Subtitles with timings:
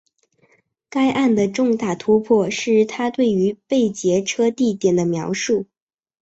[0.89, 5.67] 该案的重大突破是她对于被劫车地点的描述。